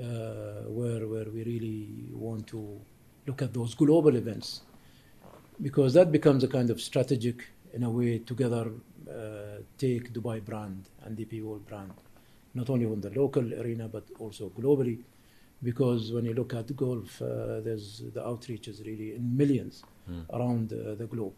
uh, 0.00 0.68
where 0.68 1.06
where 1.06 1.26
we 1.26 1.44
really 1.44 2.08
want 2.12 2.46
to 2.48 2.80
look 3.26 3.42
at 3.42 3.54
those 3.54 3.74
global 3.74 4.16
events, 4.16 4.62
because 5.62 5.94
that 5.94 6.10
becomes 6.10 6.42
a 6.42 6.48
kind 6.48 6.70
of 6.70 6.80
strategic, 6.80 7.46
in 7.72 7.84
a 7.84 7.90
way, 7.90 8.18
together 8.18 8.72
take 9.78 10.12
Dubai 10.12 10.44
brand 10.44 10.88
and 11.04 11.16
DP 11.16 11.42
World 11.42 11.66
brand, 11.66 11.92
not 12.54 12.70
only 12.70 12.86
on 12.86 13.00
the 13.00 13.10
local 13.10 13.52
arena 13.60 13.88
but 13.88 14.04
also 14.18 14.50
globally, 14.50 14.98
because 15.62 16.12
when 16.12 16.24
you 16.24 16.34
look 16.34 16.54
at 16.54 16.74
golf, 16.76 17.20
uh, 17.22 17.60
there's 17.60 18.02
the 18.12 18.24
outreach 18.26 18.68
is 18.68 18.82
really 18.84 19.14
in 19.14 19.36
millions 19.36 19.82
mm. 20.10 20.24
around 20.32 20.72
uh, 20.72 20.94
the 20.94 21.06
globe, 21.06 21.34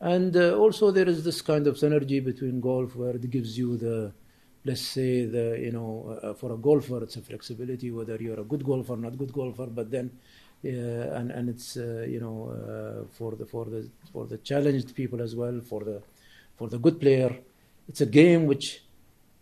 and 0.00 0.36
also 0.36 0.90
there 0.90 1.08
is 1.08 1.24
this 1.24 1.40
kind 1.42 1.66
of 1.66 1.76
synergy 1.76 2.22
between 2.24 2.60
golf 2.60 2.96
where 2.96 3.16
it 3.16 3.30
gives 3.30 3.56
you 3.56 3.76
the 3.76 4.12
let's 4.64 4.80
say 4.80 5.24
the 5.24 5.58
you 5.60 5.72
know 5.72 6.18
uh, 6.22 6.34
for 6.34 6.52
a 6.52 6.56
golfer 6.56 7.02
it's 7.02 7.16
a 7.16 7.20
flexibility 7.20 7.90
whether 7.90 8.16
you're 8.16 8.38
a 8.38 8.44
good 8.44 8.64
golfer 8.64 8.92
or 8.92 8.96
not 8.96 9.18
good 9.18 9.32
golfer 9.32 9.66
but 9.66 9.90
then 9.90 10.08
uh, 10.64 11.18
and 11.18 11.32
and 11.32 11.48
it's 11.48 11.76
uh, 11.76 12.06
you 12.08 12.20
know 12.20 13.06
for 13.12 13.32
the 13.32 13.44
for 13.44 13.64
the 13.64 13.88
for 14.12 14.26
the 14.26 14.38
challenged 14.38 14.94
people 14.94 15.20
as 15.20 15.34
well 15.34 15.60
for 15.60 15.82
the 15.82 16.00
for 16.56 16.68
the 16.68 16.78
good 16.78 17.00
player. 17.00 17.30
It's 17.88 18.00
a 18.00 18.06
game 18.06 18.46
which 18.46 18.82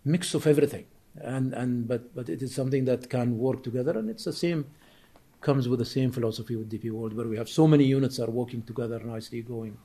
mix 0.05 0.35
of 0.35 0.47
everything, 0.47 0.87
and 1.21 1.53
and 1.55 1.87
but 1.87 2.15
but 2.15 2.29
it 2.29 2.43
is 2.43 2.55
something 2.55 2.85
that 2.87 3.11
can 3.11 3.39
work 3.39 3.63
together, 3.63 3.99
and 3.99 4.09
it's 4.11 4.25
the 4.25 4.33
same 4.33 4.67
comes 5.41 5.69
with 5.69 5.79
the 5.79 5.85
same 5.85 6.11
philosophy 6.13 6.55
with 6.57 6.71
DP 6.71 6.91
World, 6.91 7.15
where 7.15 7.27
we 7.27 7.37
have 7.37 7.49
so 7.49 7.67
many 7.67 7.85
units 7.85 8.19
are 8.21 8.31
working 8.31 8.63
together 8.63 8.99
nicely, 9.01 9.41
going 9.43 9.77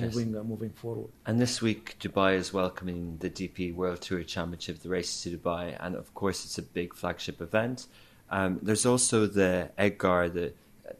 moving 0.00 0.36
uh, 0.36 0.42
moving 0.42 0.70
forward. 0.70 1.10
And 1.26 1.40
this 1.40 1.62
week, 1.62 1.96
Dubai 2.00 2.34
is 2.36 2.52
welcoming 2.52 3.18
the 3.20 3.30
DP 3.30 3.74
World 3.74 4.00
Tour 4.00 4.22
Championship, 4.22 4.80
the 4.80 4.88
race 4.88 5.22
to 5.22 5.36
Dubai, 5.36 5.76
and 5.80 5.94
of 5.94 6.12
course, 6.14 6.44
it's 6.44 6.58
a 6.58 6.62
big 6.62 6.94
flagship 6.94 7.40
event. 7.40 7.86
Um, 8.30 8.58
there's 8.62 8.86
also 8.86 9.26
the 9.26 9.70
EDGA, 9.78 10.32
the 10.32 10.52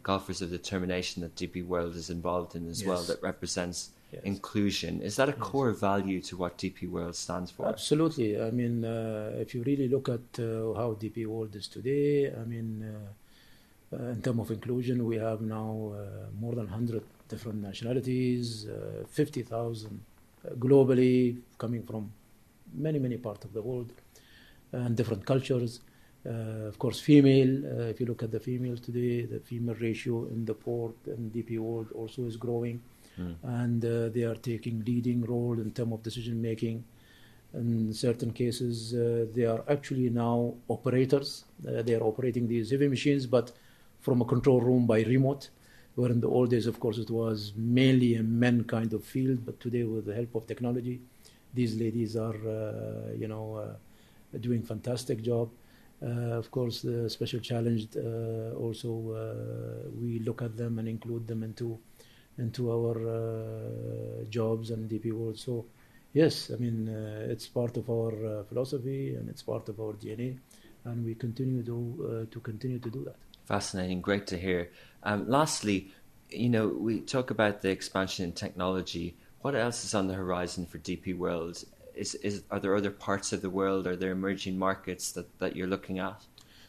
Golfers 0.02 0.42
of 0.42 0.50
Determination 0.50 1.22
that 1.22 1.34
DP 1.34 1.66
World 1.66 1.96
is 1.96 2.10
involved 2.10 2.54
in 2.54 2.68
as 2.68 2.82
yes. 2.82 2.88
well, 2.88 3.02
that 3.02 3.22
represents 3.22 3.90
yes. 4.12 4.22
inclusion. 4.24 5.02
Is 5.02 5.16
that 5.16 5.28
a 5.28 5.32
yes. 5.32 5.40
core 5.40 5.72
value 5.72 6.20
to 6.22 6.36
what 6.36 6.58
DP 6.58 6.88
World 6.88 7.16
stands 7.16 7.50
for? 7.50 7.66
Absolutely. 7.66 8.40
I 8.40 8.50
mean, 8.50 8.84
uh, 8.84 9.32
if 9.38 9.54
you 9.54 9.62
really 9.62 9.88
look 9.88 10.08
at 10.08 10.26
uh, 10.38 10.74
how 10.74 10.96
DP 11.00 11.26
World 11.26 11.54
is 11.56 11.68
today, 11.68 12.32
I 12.32 12.44
mean, 12.44 12.68
uh, 12.84 13.96
uh 13.96 14.10
in 14.10 14.22
terms 14.22 14.40
of 14.40 14.50
inclusion, 14.50 15.04
we 15.04 15.16
have 15.16 15.40
now 15.40 15.92
uh, 15.94 16.40
more 16.40 16.54
than 16.54 16.66
100 16.66 17.02
different 17.28 17.62
nationalities, 17.62 18.66
uh, 18.66 19.04
50,000 19.08 20.00
globally, 20.58 21.38
coming 21.58 21.82
from 21.82 22.12
many, 22.74 22.98
many 22.98 23.16
parts 23.16 23.44
of 23.44 23.52
the 23.52 23.62
world, 23.62 23.92
and 24.72 24.96
different 24.96 25.24
cultures. 25.24 25.80
Uh, 26.24 26.66
of 26.66 26.78
course, 26.78 26.98
female, 26.98 27.64
uh, 27.66 27.84
if 27.84 28.00
you 28.00 28.06
look 28.06 28.22
at 28.22 28.32
the 28.32 28.40
female 28.40 28.76
today, 28.76 29.24
the 29.26 29.38
female 29.38 29.76
ratio 29.76 30.26
in 30.26 30.44
the 30.44 30.54
port 30.54 30.96
and 31.06 31.32
DP 31.32 31.58
world 31.58 31.88
also 31.94 32.24
is 32.24 32.36
growing 32.36 32.82
mm. 33.18 33.34
and 33.42 33.84
uh, 33.84 34.08
they 34.08 34.22
are 34.22 34.34
taking 34.34 34.84
leading 34.84 35.22
role 35.24 35.58
in 35.58 35.70
terms 35.70 35.92
of 35.92 36.02
decision 36.02 36.40
making. 36.40 36.84
In 37.54 37.92
certain 37.92 38.32
cases, 38.32 38.94
uh, 38.94 39.26
they 39.34 39.44
are 39.44 39.64
actually 39.68 40.10
now 40.10 40.54
operators. 40.68 41.44
Uh, 41.66 41.82
they 41.82 41.94
are 41.94 42.02
operating 42.02 42.46
these 42.48 42.70
heavy 42.70 42.88
machines, 42.88 43.26
but 43.26 43.52
from 44.00 44.20
a 44.20 44.24
control 44.24 44.60
room 44.60 44.86
by 44.86 45.02
remote. 45.02 45.50
Where 45.94 46.10
in 46.10 46.20
the 46.20 46.28
old 46.28 46.50
days, 46.50 46.66
of 46.66 46.78
course, 46.78 46.98
it 46.98 47.10
was 47.10 47.54
mainly 47.56 48.16
a 48.16 48.22
men 48.22 48.64
kind 48.64 48.92
of 48.92 49.02
field, 49.02 49.46
but 49.46 49.58
today, 49.60 49.84
with 49.84 50.04
the 50.04 50.14
help 50.14 50.34
of 50.34 50.46
technology, 50.46 51.00
these 51.54 51.80
ladies 51.80 52.16
are, 52.16 52.36
uh, 52.36 53.12
you 53.16 53.28
know, 53.28 53.54
uh, 53.54 54.38
doing 54.38 54.62
fantastic 54.62 55.22
job. 55.22 55.48
Uh, 56.02 56.36
of 56.36 56.50
course, 56.50 56.82
the 56.82 57.08
special 57.08 57.40
challenged 57.40 57.96
uh, 57.96 58.54
also 58.58 58.90
uh, 59.16 59.88
we 59.98 60.18
look 60.18 60.42
at 60.42 60.54
them 60.56 60.78
and 60.78 60.86
include 60.86 61.26
them 61.26 61.42
into 61.42 61.78
into 62.38 62.70
our 62.70 62.96
uh, 63.08 64.24
jobs 64.28 64.70
and 64.70 64.90
DP 64.90 65.12
World. 65.12 65.38
So, 65.38 65.66
yes, 66.12 66.50
I 66.52 66.56
mean, 66.56 66.88
uh, 66.88 67.32
it's 67.32 67.46
part 67.46 67.76
of 67.76 67.88
our 67.88 68.12
uh, 68.12 68.44
philosophy 68.44 69.14
and 69.14 69.28
it's 69.28 69.42
part 69.42 69.68
of 69.68 69.80
our 69.80 69.94
DNA, 69.94 70.38
and 70.84 71.04
we 71.04 71.14
continue 71.14 71.62
to 71.64 72.28
to 72.30 72.40
continue 72.40 72.78
to 72.78 72.90
do 72.90 73.04
that. 73.04 73.16
Fascinating, 73.46 74.00
great 74.00 74.26
to 74.28 74.38
hear. 74.38 74.70
Um, 75.04 75.28
lastly, 75.28 75.92
you 76.30 76.48
know, 76.48 76.68
we 76.68 77.00
talk 77.00 77.30
about 77.30 77.62
the 77.62 77.70
expansion 77.70 78.24
in 78.24 78.32
technology. 78.32 79.16
What 79.42 79.54
else 79.54 79.84
is 79.84 79.94
on 79.94 80.08
the 80.08 80.14
horizon 80.14 80.66
for 80.66 80.78
DP 80.78 81.16
World? 81.16 81.64
Is, 81.94 82.14
is 82.16 82.42
are 82.50 82.60
there 82.60 82.74
other 82.74 82.90
parts 82.90 83.32
of 83.32 83.42
the 83.42 83.50
world? 83.50 83.86
Are 83.86 83.96
there 83.96 84.10
emerging 84.10 84.58
markets 84.58 85.12
that, 85.12 85.38
that 85.38 85.56
you're 85.56 85.68
looking 85.68 85.98
at? 85.98 86.20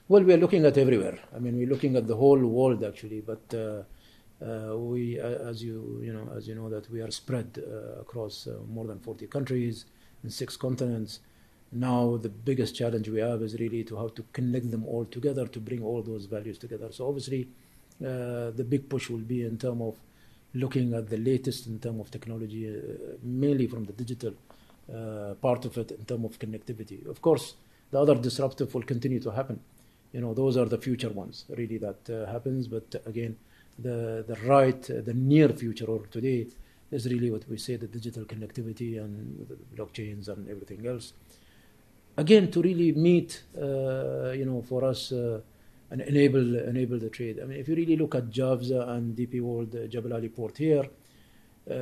Well, 0.07 0.23
we 0.23 0.33
are 0.33 0.37
looking 0.37 0.65
at 0.65 0.77
everywhere. 0.77 1.19
I 1.35 1.39
mean, 1.39 1.57
we're 1.57 1.67
looking 1.67 1.95
at 1.95 2.07
the 2.07 2.15
whole 2.15 2.39
world 2.39 2.83
actually, 2.83 3.21
but 3.21 3.53
uh, 3.53 3.83
uh, 4.41 4.77
we, 4.77 5.19
uh, 5.19 5.49
as 5.49 5.63
you 5.63 5.99
you 6.03 6.13
know, 6.13 6.31
as 6.35 6.47
you 6.47 6.55
know, 6.55 6.69
that 6.69 6.89
we 6.91 7.01
are 7.01 7.11
spread 7.11 7.57
uh, 7.57 8.01
across 8.01 8.47
uh, 8.47 8.57
more 8.69 8.85
than 8.85 8.99
40 8.99 9.27
countries 9.27 9.85
in 10.23 10.29
six 10.29 10.55
continents. 10.55 11.19
Now, 11.71 12.17
the 12.17 12.29
biggest 12.29 12.75
challenge 12.75 13.09
we 13.09 13.19
have 13.19 13.41
is 13.41 13.59
really 13.59 13.83
to 13.85 13.97
how 13.97 14.09
to 14.09 14.23
connect 14.33 14.71
them 14.71 14.85
all 14.85 15.05
together 15.05 15.47
to 15.47 15.59
bring 15.59 15.83
all 15.83 16.01
those 16.01 16.25
values 16.25 16.57
together. 16.57 16.91
So 16.91 17.07
obviously, 17.07 17.49
uh, 17.99 18.51
the 18.51 18.65
big 18.67 18.87
push 18.89 19.09
will 19.09 19.17
be 19.17 19.43
in 19.43 19.57
terms 19.57 19.81
of 19.81 19.95
looking 20.53 20.93
at 20.93 21.09
the 21.09 21.17
latest 21.17 21.67
in 21.67 21.79
terms 21.79 21.99
of 21.99 22.11
technology, 22.11 22.73
mainly 23.21 23.67
from 23.67 23.85
the 23.85 23.93
digital 23.93 24.33
part 25.41 25.65
of 25.65 25.77
it 25.77 25.91
in 25.91 26.05
terms 26.05 26.25
of 26.25 26.39
connectivity. 26.39 27.05
Of 27.05 27.21
course, 27.21 27.55
the 27.91 27.99
other 27.99 28.15
disruptive 28.15 28.73
will 28.73 28.83
continue 28.83 29.19
to 29.19 29.31
happen 29.31 29.59
you 30.13 30.21
know 30.21 30.33
those 30.33 30.57
are 30.57 30.65
the 30.65 30.77
future 30.77 31.09
ones 31.09 31.45
really 31.49 31.77
that 31.77 32.09
uh, 32.09 32.31
happens 32.31 32.67
but 32.67 32.95
again 33.05 33.35
the 33.79 34.23
the 34.27 34.35
right 34.47 34.89
uh, 34.89 35.01
the 35.01 35.13
near 35.13 35.49
future 35.49 35.85
or 35.85 36.05
today 36.07 36.47
is 36.91 37.05
really 37.05 37.29
what 37.29 37.47
we 37.49 37.57
say 37.57 37.75
the 37.75 37.87
digital 37.87 38.23
connectivity 38.23 38.99
and 39.03 39.47
blockchains 39.75 40.27
and 40.29 40.49
everything 40.49 40.85
else 40.87 41.13
again 42.17 42.49
to 42.49 42.61
really 42.61 42.91
meet 42.91 43.43
uh, 43.57 44.31
you 44.31 44.45
know 44.45 44.61
for 44.61 44.83
us 44.83 45.11
uh, 45.11 45.39
and 45.91 46.01
enable 46.01 46.55
enable 46.73 46.97
the 46.97 47.09
trade 47.09 47.39
i 47.41 47.45
mean 47.45 47.59
if 47.59 47.67
you 47.67 47.75
really 47.75 47.95
look 47.95 48.15
at 48.15 48.29
Jafza 48.29 48.89
and 48.89 49.15
dp 49.15 49.41
world 49.41 49.75
uh, 49.75 49.87
jebel 49.87 50.13
ali 50.13 50.29
port 50.29 50.57
here 50.57 50.87
uh, 51.69 51.73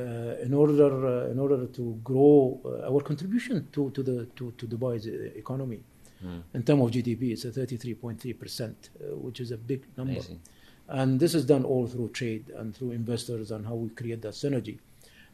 in 0.46 0.52
order 0.52 1.28
in 1.30 1.38
order 1.38 1.66
to 1.66 1.98
grow 2.04 2.60
our 2.84 3.00
contribution 3.00 3.68
to 3.72 3.90
to 3.90 4.02
the 4.02 4.26
to, 4.36 4.52
to 4.58 4.66
dubai's 4.66 5.06
economy 5.36 5.82
Mm. 6.24 6.42
In 6.54 6.62
terms 6.62 6.82
of 6.82 6.90
GDP, 6.90 7.32
it's 7.32 7.44
a 7.44 7.50
33.3%, 7.50 8.62
uh, 8.62 9.16
which 9.16 9.40
is 9.40 9.50
a 9.50 9.56
big 9.56 9.84
number. 9.96 10.12
Amazing. 10.12 10.40
And 10.88 11.18
this 11.18 11.34
is 11.34 11.44
done 11.44 11.64
all 11.64 11.86
through 11.86 12.10
trade 12.10 12.50
and 12.56 12.74
through 12.74 12.92
investors 12.92 13.50
and 13.50 13.66
how 13.66 13.74
we 13.74 13.88
create 13.90 14.22
that 14.22 14.34
synergy. 14.34 14.78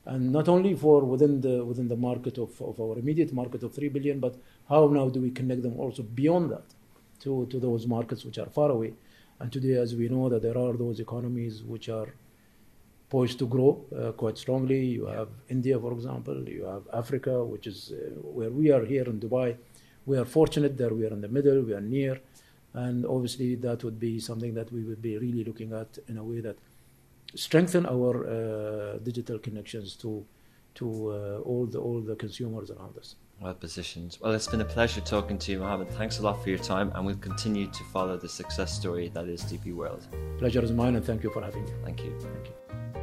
And 0.05 0.33
not 0.33 0.49
only 0.49 0.75
for 0.75 1.05
within 1.05 1.41
the 1.41 1.65
within 1.65 1.89
the 1.89 1.97
market 1.97 2.39
of, 2.39 2.61
of 2.61 2.81
our 2.81 2.99
immediate 2.99 3.33
market 3.33 3.63
of 3.63 3.75
3 3.75 3.89
billion, 3.89 4.19
but 4.19 4.35
how 4.69 4.89
now 4.89 5.09
do 5.09 5.21
we 5.21 5.31
connect 5.31 5.63
them 5.63 5.79
also 5.79 6.03
beyond 6.03 6.51
that 6.51 6.65
to, 7.21 7.47
to 7.51 7.61
those 7.61 7.87
markets 7.87 8.25
which 8.25 8.39
are 8.39 8.47
far 8.47 8.71
away. 8.71 8.95
And 9.39 9.53
today, 9.53 9.75
as 9.75 9.95
we 9.95 10.09
know, 10.09 10.29
that 10.29 10.43
there 10.43 10.59
are 10.59 10.73
those 10.73 10.99
economies 10.99 11.63
which 11.63 11.89
are 11.89 12.15
poised 13.11 13.39
to 13.41 13.47
grow 13.47 13.85
uh, 13.97 14.13
quite 14.13 14.39
strongly. 14.39 14.85
You 14.87 15.07
have 15.07 15.29
India, 15.49 15.79
for 15.79 15.93
example. 15.93 16.49
You 16.49 16.65
have 16.65 16.83
Africa, 16.93 17.45
which 17.45 17.67
is 17.67 17.93
uh, 17.93 18.11
where 18.23 18.51
we 18.51 18.73
are 18.73 18.85
here 18.85 19.05
in 19.05 19.21
Dubai 19.21 19.57
we 20.05 20.19
are 20.19 20.25
fortunate 20.25 20.77
that 20.79 20.95
we 20.95 21.05
are 21.05 21.13
in 21.13 21.21
the 21.21 21.29
middle, 21.29 21.63
we 21.63 21.75
are 21.75 21.81
near, 21.81 22.21
and 22.75 23.05
obviously 23.07 23.55
that 23.57 23.85
would 23.85 23.99
be 23.99 24.19
something 24.19 24.55
that 24.55 24.73
we 24.73 24.83
would 24.85 25.03
be 25.03 25.19
really 25.19 25.45
looking 25.45 25.73
at 25.73 25.99
in 26.09 26.19
a 26.19 26.25
way 26.25 26.41
that 26.41 26.57
strengthen 27.35 27.87
our 27.87 28.27
uh, 28.27 28.99
digital 28.99 29.39
connections 29.39 29.97
to 29.97 30.25
to 30.75 31.11
uh, 31.11 31.49
all 31.49 31.67
the 31.67 31.79
all 31.79 32.01
the 32.01 32.17
consumers 32.17 32.71
around 32.71 32.97
us. 32.97 33.17
Well 33.41 33.55
positioned. 33.55 34.19
Well, 34.21 34.33
it's 34.33 34.47
been 34.47 34.61
a 34.61 34.65
pleasure 34.65 35.01
talking 35.01 35.37
to 35.39 35.53
you, 35.53 35.59
Mohammed. 35.59 35.91
Thanks 35.91 36.21
a 36.21 36.23
lot 36.23 36.43
for 36.43 36.49
your 36.49 36.59
time, 36.59 36.93
and 36.95 37.05
we'll 37.05 37.17
continue 37.17 37.67
to 37.67 37.85
follow 37.93 38.17
the 38.17 38.29
success 38.29 38.73
story 38.73 39.09
that 39.15 39.27
is 39.27 39.43
DP 39.43 39.75
World. 39.75 40.07
Pleasure 40.39 40.63
is 40.63 40.71
mine, 40.71 40.95
and 40.95 41.05
thank 41.05 41.23
you 41.25 41.31
for 41.31 41.43
having 41.43 41.65
me. 41.65 41.73
Thank 41.85 42.05
you. 42.05 42.17
Thank 42.21 42.47
you. 42.47 43.02